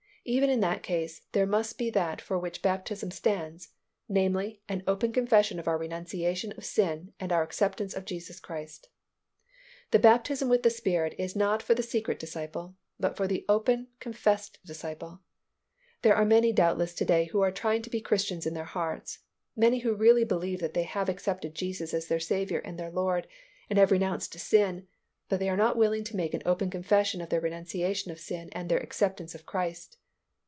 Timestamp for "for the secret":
11.63-12.19